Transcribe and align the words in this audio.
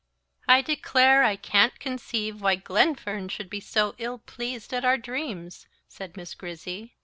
"I 0.47 0.63
declare 0.63 1.23
I 1.23 1.35
can't 1.35 1.79
conceive 1.79 2.41
why 2.41 2.55
Glenfern 2.55 3.29
should 3.29 3.51
be 3.51 3.59
so 3.59 3.93
ill 3.99 4.17
pleased 4.17 4.73
at 4.73 4.83
our 4.83 4.97
dreams," 4.97 5.67
said 5.87 6.17
Miss 6.17 6.33
Grizzy. 6.33 6.95